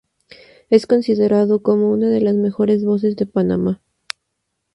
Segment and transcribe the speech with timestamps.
[0.71, 3.83] Es considerado como una de las mejores voces de Panamá.